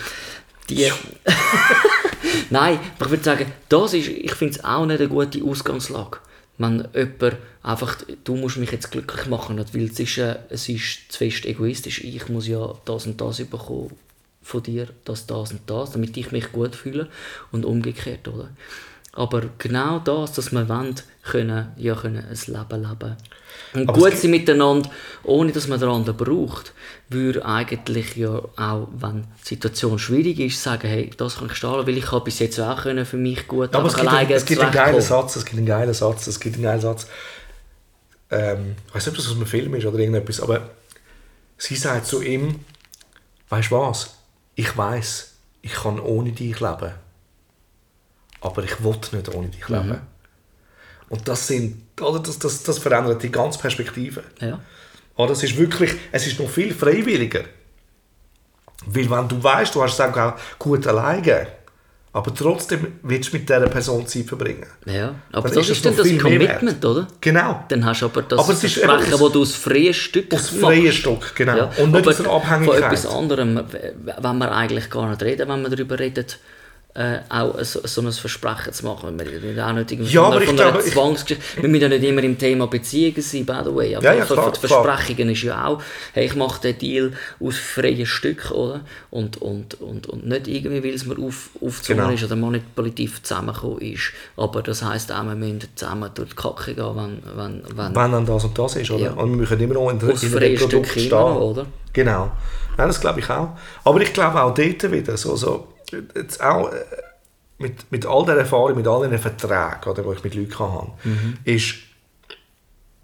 [0.69, 0.91] Die,
[2.51, 6.19] Nein, aber ich würde sagen, das ist, ich finde es auch nicht eine gute Ausgangslage.
[6.59, 11.13] Wenn jemand einfach, du musst mich jetzt glücklich machen, weil es ist, äh, es ist
[11.13, 12.03] zu fest egoistisch.
[12.03, 13.93] Ich muss ja das und das bekommen
[14.43, 17.09] von dir, das, das und das, damit ich mich gut fühle
[17.53, 18.49] und umgekehrt, oder?
[19.19, 23.17] Aber genau das, dass wir wollen, können, ja, können ein Leben leben.
[23.75, 24.89] Und Aber gut sein miteinander,
[25.25, 26.73] ohne dass man den anderen braucht,
[27.09, 31.85] würde eigentlich ja auch, wenn die Situation schwierig ist, sagen, hey, das kann ich stahlen,
[31.85, 34.45] weil ich habe bis jetzt auch können für mich gut Aber es gibt, einen, es
[34.47, 35.01] gibt einen geilen.
[35.01, 37.09] Satz, es gibt einen geilen Satz, es gibt einen geilen Satz.
[38.31, 40.71] Ähm, ich weiß nicht, ob das aus einem Film ist oder irgendetwas, aber
[41.57, 42.61] sie sagt zu ihm,
[43.49, 44.15] weißt du was,
[44.55, 46.93] ich weiß, ich kann ohne dich leben,
[48.41, 49.89] aber ich will nicht ohne dich leben.
[49.89, 50.01] Mhm.
[51.09, 54.23] Und das sind, oder das, das, das verändert die ganze Perspektive.
[54.41, 54.61] Ja.
[55.17, 57.45] Oder es ist wirklich, es ist noch viel freiwilliger.
[58.87, 61.49] Weil wenn du weißt, du hast es auch gut alleine,
[62.13, 64.67] aber trotzdem willst du mit dieser Person Zeit verbringen.
[64.87, 65.15] ja.
[65.33, 66.07] Aber Dann das ist dann das.
[66.19, 67.07] Commitment, oder?
[67.21, 67.65] Genau.
[67.69, 70.35] Dann hast du aber das Aber es ist eben Versprechen, das du aus freien Stück
[70.35, 71.71] Aus freien Stück, genau.
[71.79, 72.83] Und nicht aber aus der Von Abhängigkeit.
[72.85, 73.61] etwas anderem,
[74.21, 76.27] wenn wir eigentlich gar nicht reden, wenn wir darüber reden,
[76.99, 79.17] äh, auch so, so ein Versprechen zu machen.
[79.19, 81.63] Wir reden auch nicht irgendwie Ja, aber ich von glaube, ich- Zwangsgeschichte.
[81.63, 83.95] Wir müssen ja nicht immer im Thema Beziehungen sein, by the way.
[83.95, 84.85] Aber Ja, ja, klar, die klar.
[84.85, 85.81] Versprechungen ist ja auch,
[86.13, 88.81] hey, ich mache den Deal aus freien Stück, oder?
[89.11, 92.15] Und, und, und, und nicht irgendwie, weil es mir auf, aufgezwungen Genau.
[92.15, 94.13] ist oder manipulativ zusammengekommen ist.
[94.37, 98.13] Aber das heisst auch, wir müssen zusammen durch die Kacke gehen, wenn, wenn, wenn Wenn
[98.13, 99.05] dann das und das ist, oder?
[99.05, 99.11] Ja.
[99.13, 101.07] Und wir müssen immer noch in, aus in einem freien Produkt Stück stehen.
[101.13, 101.67] immer oder?
[101.93, 102.33] Genau.
[102.77, 103.51] Ja, das glaube ich auch.
[103.85, 105.67] Aber ich glaube auch dort wieder, so, so,
[106.15, 106.77] jetzt auch äh,
[107.59, 110.91] mit, mit all der Erfahrung, mit all den Verträgen, oder, die ich mit Leuten habe,
[111.05, 111.39] Mhm.
[111.45, 111.75] ist,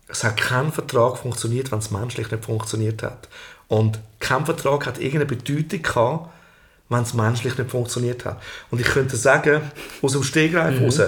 [0.09, 3.29] es hat kein Vertrag funktioniert, wenn es menschlich nicht funktioniert hat.
[3.68, 6.31] Und kein Vertrag hat irgendeine Bedeutung gehabt,
[6.90, 8.40] wenn es menschlich nicht funktioniert hat.
[8.70, 9.62] Und ich könnte sagen,
[10.03, 10.85] aus dem Stegreif Mhm.
[10.85, 11.01] raus,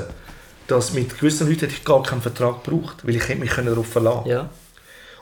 [0.66, 3.68] dass mit gewissen Leuten hätte ich gar keinen Vertrag gebraucht, weil ich hätte mich können
[3.68, 4.50] darauf verlassen Ja.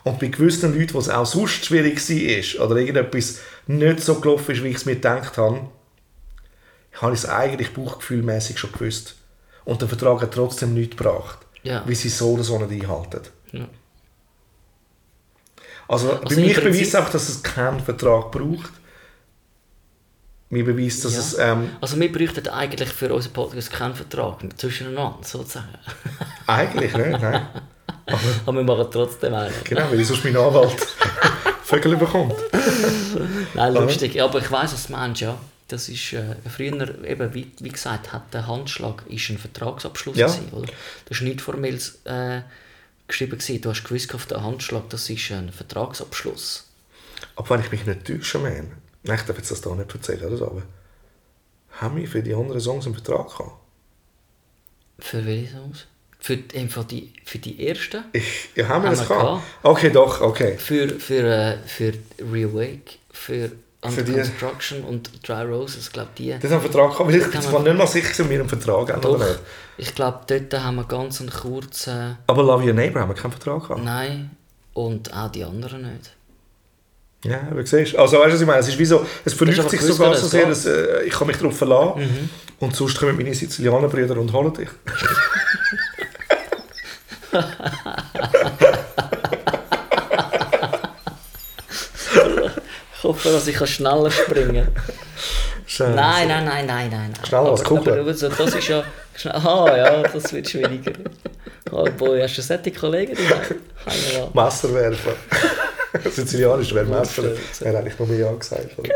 [0.03, 1.97] Und bei gewissen Leuten, wo es auch sonst schwierig
[2.57, 5.61] war oder irgendetwas nicht so gelaufen ist, wie ich es mir gedacht habe,
[7.01, 9.15] habe ich es eigentlich bauchgefühlmäßig schon gewusst.
[9.65, 11.83] Und der Vertrag hat trotzdem nichts gebracht, Ja.
[11.85, 13.21] wie sie so oder so nicht einhalten.
[13.51, 13.65] Ja.
[15.87, 18.71] Also, Also bei mir Prinzip- beweist auch, dass es keinen Vertrag braucht.
[20.49, 21.19] Mir beweist, dass Ja.
[21.19, 21.37] es...
[21.39, 25.67] Ähm, Also wir bräuchten eigentlich für unseren Podcast keinen Vertrag zwischeneinander, sozusagen.
[26.47, 27.47] eigentlich nicht, nein.
[28.45, 29.53] Aber wir machen trotzdem einen.
[29.63, 30.75] Genau, weil ich sonst mein Anwalt
[31.63, 32.35] Vögel bekommt.
[33.55, 34.21] Nein, lustig.
[34.21, 35.35] Aber ich was du meinst, ja.
[35.67, 40.27] Das ist äh, früher, eben, wie, wie gesagt, hat der Handschlag ist ein Vertragsabschluss Ja.
[40.27, 40.71] gewesen, oder?
[41.09, 42.41] Das war nichts formelles äh,
[43.07, 43.61] geschrieben gewesen.
[43.61, 46.69] Du hast gewusst auf den Handschlag, das ist ein Vertragsabschluss.
[47.35, 48.53] Aber wenn ich mich nicht täusche, man,
[49.03, 50.61] nein, ich darf jetzt das hier nicht erzählen, oder so, aber
[51.81, 53.51] haben wir für die anderen Songs einen Vertrag gehabt?
[54.99, 55.87] Für welche Songs?
[56.19, 56.37] Für,
[56.69, 58.03] für, die, für die ersten?
[58.13, 59.43] Ich, ja, haben wir Haben das gehabt?
[59.63, 60.57] Okay, doch, okay.
[60.57, 63.51] Für, für, äh, für Reawake, für
[63.85, 66.35] Under Für die- Construction und Dry Roses, glaube die.
[66.39, 68.39] Das haben Vertrag gehabt, weil ich haben ich wir- war nicht mal sicher, ob wir
[68.39, 69.39] einen Vertrag haben oder nicht.
[69.77, 72.17] ich glaube, dort haben wir ganz einen kurzen...
[72.27, 73.83] Aber Love Your Neighbor haben wir keinen Vertrag gehabt.
[73.83, 74.31] Nein,
[74.73, 76.11] und auch die anderen nicht.
[77.23, 77.97] Ja, wie siehst du?
[77.99, 78.59] Also weißt du, was ich meine?
[78.59, 81.37] Es ist wie so, es aber sich sogar so sehr, dass äh, ich kann mich
[81.37, 82.29] darauf verlassen Mhm.
[82.59, 84.69] Und sonst kommen meine Sizilianer-Brüder und holen dich.
[92.94, 94.67] Ich hoffe, dass ich schneller springen
[95.77, 95.95] kann.
[95.95, 97.13] Nein, nein, nein, nein, nein.
[97.27, 97.99] Schneller als Kugel.
[97.99, 98.83] aber so, das ist ja...
[99.25, 100.91] Aha, ja, das wird schwieriger.
[101.71, 103.15] Oh boy, hast du solche Kollegen?
[103.15, 105.13] Keine Messerwerfer.
[106.11, 107.23] Sizilianisch wäre Messer.
[107.61, 108.77] Er hat eigentlich noch mehr Ja gesagt.
[108.77, 108.89] oder?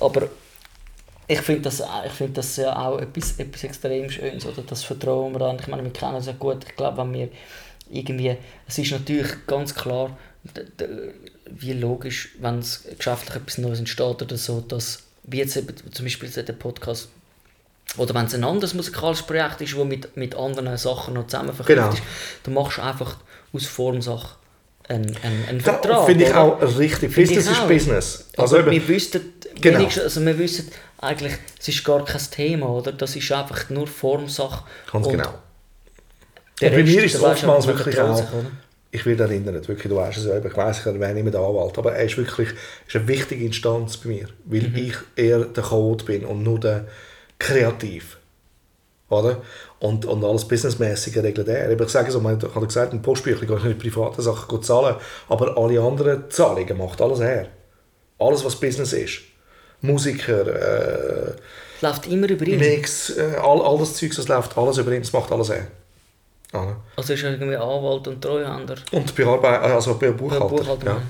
[0.00, 0.28] Aber
[1.26, 4.62] ich finde das, ich find das ja auch etwas, etwas extrem Schönes, oder?
[4.62, 5.58] das Vertrauen wir an.
[5.60, 6.64] Ich meine, wir kennen es ja gut.
[6.66, 7.28] Ich glaube, wenn wir
[7.90, 8.36] irgendwie...
[8.66, 10.16] Es ist natürlich ganz klar,
[11.56, 16.04] wie logisch, wenn es geschäftlich etwas Neues entsteht oder so, dass, wie jetzt eben zum
[16.04, 17.08] Beispiel der Podcast,
[17.96, 21.54] oder wenn es ein anderes musikalisches Projekt ist, das mit, mit anderen Sachen noch zusammen
[21.54, 21.92] verknüpft Genau.
[21.92, 22.02] ist,
[22.44, 23.16] dann machst du einfach
[23.52, 24.36] aus Formsache
[24.88, 26.06] einen, einen, einen Da Vertrag.
[26.06, 26.40] finde ich oder?
[26.42, 27.12] auch richtig.
[27.12, 27.68] Finde Business ist auch.
[27.68, 28.24] Business.
[28.36, 29.20] Also Also eben, wir wüssten,
[29.60, 29.84] Genau.
[29.86, 32.92] also wir wissen eigentlich, es ist gar kein Thema, oder?
[32.92, 34.64] Das ist einfach nur Formsache.
[34.92, 35.28] ganz genau.
[36.60, 38.24] Und bei mir ist es oftmals wirklich auch-?
[38.90, 41.76] Ich werde erinnert, wirklich, du weißt es eben, ich weiss, ich nicht mehr der Anwalt,
[41.76, 42.48] aber er ist wirklich
[42.86, 44.76] ist eine wichtige Instanz bei mir, weil Mhm.
[44.76, 46.86] ich eher der Code bin und nur der
[47.38, 48.16] Kreativ.
[49.10, 49.42] Oder?
[49.78, 51.70] Und, und alles Businessmäßige regelt er.
[51.80, 52.24] Ich sage so, ich
[52.54, 54.96] habe gesagt, ein Postbüchlein gehe ich nicht private Sachen zahlen,
[55.28, 57.48] aber alle anderen Zahlungen macht alles her.
[58.18, 59.20] Alles, was Business ist.
[59.80, 61.32] Musiker, äh,
[61.76, 62.58] Es läuft immer über ihn.
[62.58, 65.68] Mix, äh, all, all das Zeug, das läuft alles über ihn, das macht alles er.
[66.52, 66.76] Oder?
[66.96, 68.76] Also ist er irgendwie Anwalt und Treuhänder.
[68.92, 70.46] Und Bearbeit also bei Buchhalter.
[70.46, 71.02] Buchhalter, ja.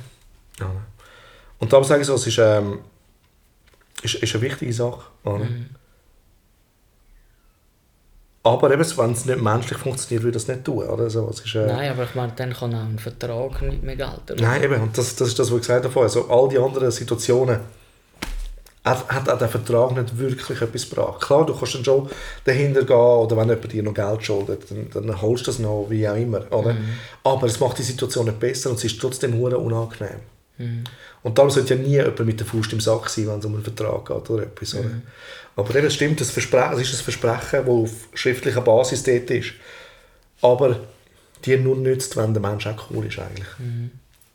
[0.61, 0.71] Ja.
[1.59, 2.81] Und darum sage ich so, es ist, ähm,
[4.03, 5.03] ist, ist eine wichtige Sache.
[5.25, 5.45] oder?
[5.45, 5.67] Mhm.
[8.43, 10.85] Aber eben, wenn es nicht menschlich funktioniert, würde das nicht tun.
[10.85, 11.05] Oder?
[11.05, 13.97] Also, es ist, äh, Nein, aber ich meine, dann kann auch ein Vertrag nicht mehr
[13.97, 14.37] gelten.
[14.41, 16.09] Nein, eben, und das, das ist das, was ich gesagt habe vorher.
[16.09, 17.61] Also, all die anderen Situationen
[18.85, 21.21] hat, hat auch der Vertrag nicht wirklich etwas gebracht.
[21.21, 22.09] Klar, du kannst dann schon
[22.45, 25.87] dahinter gehen, oder wenn jemand dir noch Geld schuldet, dann, dann holst du das noch,
[25.91, 26.51] wie auch immer.
[26.53, 26.77] Oder?
[27.25, 30.21] Aber es macht die Situation nicht besser und es ist trotzdem hure unangenehm.
[31.23, 33.55] Und darum sollte ja nie jemand mit der Faust im Sack sein, wenn es um
[33.55, 34.75] einen Vertrag geht oder etwas.
[34.75, 34.91] Oder?
[35.57, 39.31] Aber eben, es stimmt, das Verspre es ist ein Versprechen, das auf schriftlicher Basis dort
[39.31, 39.53] ist.
[40.43, 40.81] Aber
[41.45, 43.49] dir nur nützt, wenn der Mensch auch cool ist eigentlich.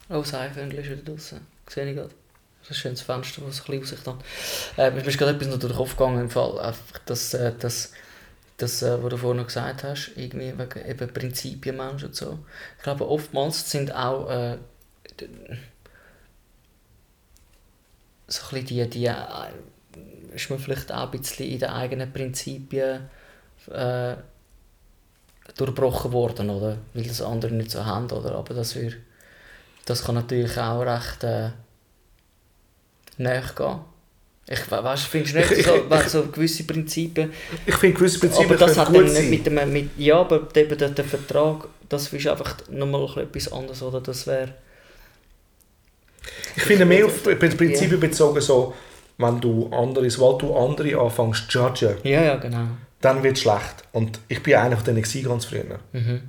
[0.10, 1.40] Oh, das Eichhörnchen ist wieder draußen.
[1.68, 2.10] Sehe ich gerade.
[2.64, 4.16] Das ist ein schönes Fenster, das ein bisschen Aussicht hat.
[4.78, 6.60] Äh, mir ist gerade etwas noch durch den Kopf gegangen, im Fall.
[6.60, 7.92] Einfach das, äh, das,
[8.58, 12.40] das äh, was du vorhin noch gesagt hast, irgendwie wegen eben Prinzipienmensch und so.
[12.78, 14.58] Ich glaube, oftmals sind auch äh,
[18.28, 19.16] so ein bisschen die, die äh,
[20.34, 23.10] ist man vielleicht auch ein bisschen in den eigenen Prinzipien
[23.70, 24.16] äh,
[25.58, 26.78] durchbrochen worden, oder?
[26.94, 28.36] Weil das andere nicht so haben, oder?
[28.36, 28.94] Aber das, wir,
[29.86, 31.24] das kann natürlich auch recht
[33.20, 33.76] äh, gehen.
[34.46, 37.32] Ich we- weißt, findest du nicht, Ich- so, ich- so gewisse Prinzipien...
[37.66, 39.30] Ich finde, gewisse Prinzipien aber das hat dann sein.
[39.30, 39.72] nicht mit dem...
[39.72, 44.02] Mit, ja, aber eben der, der Vertrag, das ist einfach nochmal etwas anderes, oder?
[44.02, 44.50] Das wäre...
[46.56, 48.74] Ich finde mehr auf Prinzipien bezogen so,
[49.18, 52.68] wenn du andere, sobald du andere anfängst zu judgen, Ja, ja, genau.
[53.02, 53.84] dann wird es schlecht.
[53.92, 55.80] Und ich bin einer von denen gewesen, ganz früher.
[55.92, 56.22] Mhm.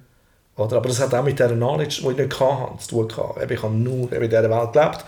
[0.57, 0.77] Oder?
[0.77, 3.51] Aber das hat auch mit dieser Knowledge, die ich nicht hatte, zu tun gehabt.
[3.51, 5.05] Ich habe nur in dieser Welt gelebt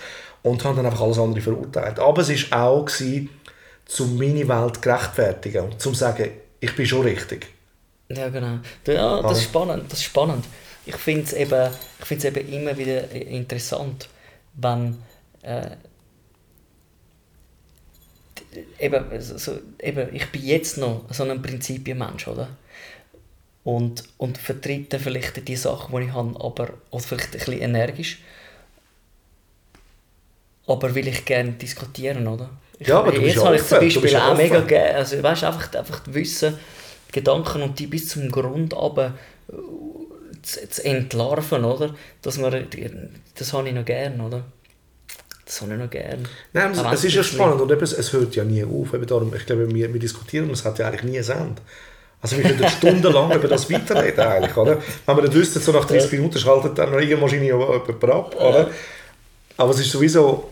[0.47, 1.99] und habe dann einfach alles andere verurteilt.
[1.99, 3.31] Aber es war auch, gewesen,
[3.99, 6.31] um meine Welt gerechtfertigen und zum zu sagen,
[6.61, 7.49] ich bin schon richtig.
[8.09, 8.61] Ja, genau.
[8.87, 9.91] Ja, das ist spannend.
[9.91, 10.45] Das ist spannend.
[10.85, 14.09] Ich finde es eben, ich find's eben immer wieder interessant,
[14.55, 14.99] wenn
[15.43, 15.71] äh,
[18.79, 22.51] eben, so, eben, ich bin jetzt noch so ein Prinzipienmensch, oder?
[23.65, 28.21] Und, und vertrete vielleicht die Sachen, die ich habe, aber, oder vielleicht ein bisschen energisch.
[30.67, 32.51] Aber will ich gerne diskutieren, oder?
[32.79, 35.73] Ich, Ja, aber du jetzt habe ich zum Beispiel auch mega gerne, also weißt, einfach,
[35.75, 36.59] einfach Wissen,
[37.13, 39.15] Gedanken und die bis zum Grund aber
[40.43, 41.95] zu, zu entlarven, oder?
[42.23, 42.67] Dass man,
[43.35, 44.45] das habe ich noch gern, oder?
[45.45, 46.27] Das habe ich noch gern.
[46.53, 48.93] Nein, es, es ist ja spannend und eben, es, hört ja nie auf.
[48.93, 51.63] Eben darum, ich glaube, wir, wir diskutieren und es hat ja eigentlich nie ein Ende.
[52.21, 54.79] Also wir könnten stundenlang über das weiterreden eigentlich, oder?
[55.07, 58.71] Wenn wir nicht wüssten, so nach 30 Minuten schaltet dann irgendeine Maschine jemand ab, oder?
[59.57, 60.51] Aber es ist sowieso...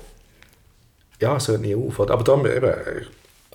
[1.24, 1.98] Ja, es hört nie auf.
[1.98, 2.14] Oder?
[2.14, 2.72] Aber dann eben...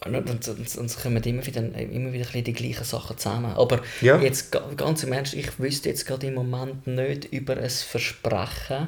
[0.06, 3.54] Und, und, und, und kommen immer wieder, immer wieder die gleichen Sachen zusammen.
[3.54, 4.18] Aber Ja.
[4.22, 8.88] jetzt ga- ganz im Ernst, ich wüsste jetzt gerade im Moment nicht über ein Versprechen,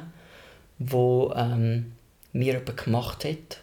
[0.78, 1.92] wo ähm,
[2.32, 3.58] mir jemand gemacht hat,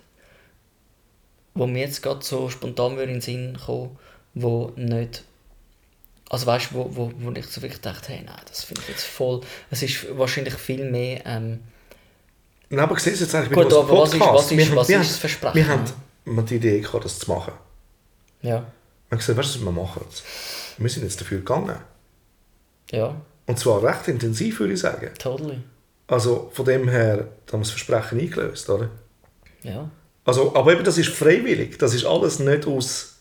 [1.55, 3.97] wo mir jetzt gerade so spontan würde in den Sinn kommen,
[4.35, 5.23] wo nicht
[6.31, 8.89] also weißt du, wo, wo, wo ich so wirklich dachte, hey, nein, das finde ich
[8.89, 9.41] jetzt voll.
[9.71, 11.25] Es ist wahrscheinlich viel mehr.
[11.25, 11.61] Ähm,
[12.69, 14.35] Nein, aber siehst jetzt eigentlich Gut, aber was ist- Podcast?
[14.45, 15.55] was ist- haben- was wir ist das Versprechen?
[15.55, 15.83] Wir haben
[16.25, 17.53] wir die Idee gehabt, das zu machen.
[18.41, 18.55] ja, Wir
[19.11, 20.05] haben gesagt, weißt du, was wir machen?
[20.77, 21.77] Wir sind jetzt dafür gegangen.
[22.91, 23.15] ja,
[23.47, 25.09] Und zwar recht intensiv, würde ich sagen.
[25.17, 25.59] totally.
[26.07, 28.89] Also von dem her haben wir das Versprechen eingelöst, oder?
[29.63, 29.89] Ja.
[30.25, 31.77] Also, aber eben, das ist freiwillig.
[31.79, 33.15] Das ist alles nicht aus...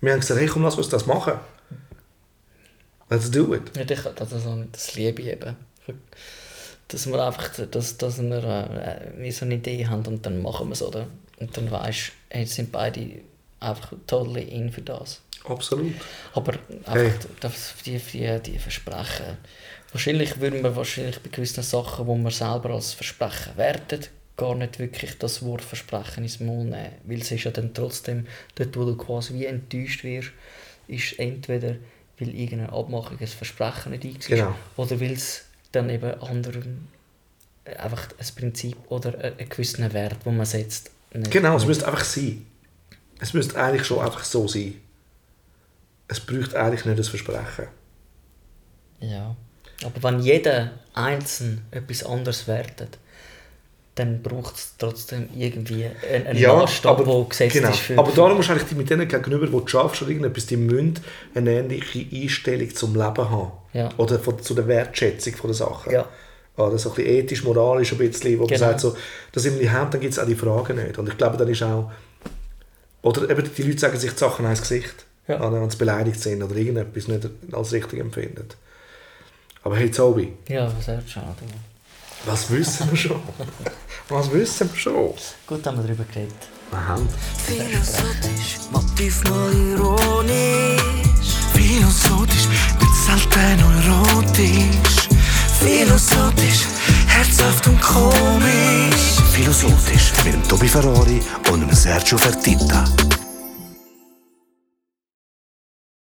[0.00, 1.34] Wir haben gesagt, hey, komm, lass uns das machen.
[3.10, 3.76] Let's do it.
[3.76, 4.30] Ja, das, das,
[4.72, 5.56] das liebe ich eben.
[6.88, 10.68] Dass wir einfach, dass, dass wir äh, wie so eine Idee haben und dann machen
[10.68, 11.06] wir es, oder?
[11.38, 13.08] Und dann weisst du, hey, jetzt sind beide
[13.60, 15.20] einfach totally in für das.
[15.44, 15.94] Absolut.
[16.34, 16.52] Aber
[16.86, 17.06] Hey.
[17.06, 19.36] einfach das, die, die, die Versprechen.
[19.92, 24.00] Wahrscheinlich würden wir wahrscheinlich bei gewissen Sachen, wo wir selber als Versprechen werten,
[24.36, 26.92] gar nicht wirklich das Wort Versprechen ins Mund nehmen.
[27.04, 30.32] Weil es ist ja dann trotzdem, dort wo du quasi wie enttäuscht wirst,
[30.88, 31.76] ist entweder,
[32.18, 34.54] weil irgendeine Abmachung ein Versprechen nicht eingesetzt Genau.
[34.76, 35.45] oder weil es
[35.76, 36.88] dann eben anderen
[37.64, 40.90] äh, einfach ein Prinzip oder ein- einen gewissen Wert, den man setzt.
[41.12, 42.44] Genau, es müsste einfach sein.
[43.20, 44.74] Es müsste eigentlich schon einfach so sein.
[46.08, 47.66] Es bräuchte eigentlich nicht das Versprechen.
[49.00, 49.34] Ja.
[49.84, 52.98] Aber wenn jeder einzeln etwas anderes wertet,
[53.96, 57.70] dann braucht es trotzdem irgendwie einen, einen Maßstab, der gesetzt genau.
[57.70, 57.98] ist für...
[57.98, 61.00] aber darum musst du eigentlich mit denen gegenüber, die du schaffst oder irgendetwas, die müssen
[61.34, 63.52] eine ähnliche Einstellung zum Leben haben.
[63.72, 63.88] Ja.
[63.96, 65.92] Oder von, zu der Wertschätzung von der Sachen.
[65.92, 66.06] Ja.
[66.58, 68.60] Oder so ein bisschen ethisch, moralisch ein bisschen, wo man Genau.
[68.60, 68.96] sagt, so,
[69.32, 70.98] das in die Hand, dann gibt es auch die Fragen nicht.
[70.98, 71.90] Und ich glaube, dann ist auch...
[73.02, 75.06] Oder eben die Leute sagen sich die Sachen ins Gesicht.
[75.28, 75.40] Ja.
[75.52, 78.46] Wenn sie beleidigt sind oder irgendetwas nicht als richtig empfinden.
[79.62, 81.34] Aber hey, Tobi, Ja, sehr schade.
[82.26, 83.20] was wissen wir schon?
[84.08, 85.14] was wissen wir schon?
[85.46, 86.48] Gut haben wir darüber geredet.
[86.72, 87.08] Haben
[87.46, 90.82] Philosophisch, Motiv mal ironisch
[91.54, 95.08] Philosophisch, mit selten erotisch
[95.60, 96.66] Philosophisch,
[97.06, 102.84] herzhaft und komisch Philosophisch mit dem Tobi Ferrari und dem Sergio Fertitta.